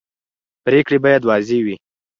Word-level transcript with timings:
پرېکړې 0.65 0.97
باید 1.05 1.21
واضح 1.29 1.59
وي 1.65 1.75